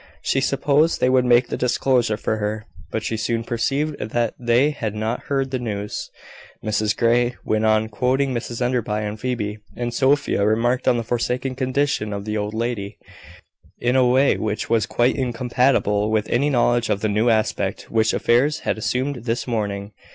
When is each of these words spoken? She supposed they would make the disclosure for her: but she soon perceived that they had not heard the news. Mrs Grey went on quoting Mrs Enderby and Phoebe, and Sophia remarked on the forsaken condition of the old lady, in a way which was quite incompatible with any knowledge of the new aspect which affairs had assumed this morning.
She 0.23 0.41
supposed 0.41 0.99
they 0.99 1.11
would 1.11 1.25
make 1.25 1.49
the 1.49 1.57
disclosure 1.57 2.17
for 2.17 2.37
her: 2.37 2.65
but 2.89 3.03
she 3.03 3.17
soon 3.17 3.43
perceived 3.43 3.99
that 3.99 4.33
they 4.39 4.71
had 4.71 4.95
not 4.95 5.25
heard 5.25 5.51
the 5.51 5.59
news. 5.59 6.09
Mrs 6.65 6.97
Grey 6.97 7.35
went 7.45 7.65
on 7.65 7.87
quoting 7.87 8.33
Mrs 8.33 8.63
Enderby 8.63 8.93
and 8.93 9.19
Phoebe, 9.19 9.59
and 9.77 9.93
Sophia 9.93 10.43
remarked 10.43 10.87
on 10.87 10.97
the 10.97 11.03
forsaken 11.03 11.53
condition 11.53 12.13
of 12.13 12.25
the 12.25 12.35
old 12.35 12.55
lady, 12.55 12.97
in 13.77 13.95
a 13.95 14.07
way 14.07 14.37
which 14.37 14.71
was 14.71 14.87
quite 14.87 15.15
incompatible 15.15 16.09
with 16.09 16.27
any 16.29 16.49
knowledge 16.49 16.89
of 16.89 17.01
the 17.01 17.07
new 17.07 17.29
aspect 17.29 17.91
which 17.91 18.11
affairs 18.11 18.61
had 18.61 18.79
assumed 18.79 19.25
this 19.25 19.45
morning. 19.45 19.91